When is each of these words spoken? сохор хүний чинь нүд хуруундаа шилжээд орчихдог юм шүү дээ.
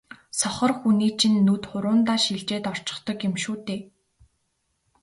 сохор 0.39 0.71
хүний 0.79 1.11
чинь 1.19 1.39
нүд 1.47 1.61
хуруундаа 1.69 2.17
шилжээд 2.25 2.65
орчихдог 2.71 3.17
юм 3.27 3.35
шүү 3.43 3.55
дээ. 3.67 3.79